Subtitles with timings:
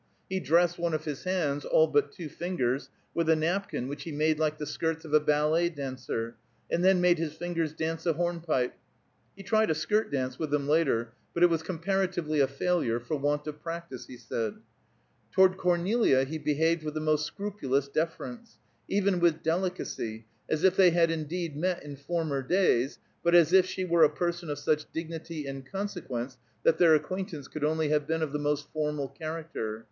[0.31, 4.11] He dressed one of his hands, all but two fingers, with a napkin which he
[4.11, 6.33] made like the skirts of a ballet dancer,
[6.71, 8.73] and then made his fingers dance a hornpipe.
[9.37, 13.15] He tried a skirt dance with them later, but it was comparatively a failure, for
[13.15, 14.55] want of practice, he said.
[15.31, 18.57] Toward Cornelia he behaved with the most scrupulous deference,
[18.87, 23.67] even with delicacy, as if they had indeed met in former days, but as if
[23.67, 28.07] she were a person of such dignity and consequence that their acquaintance could only have
[28.07, 29.79] been of the most formal character.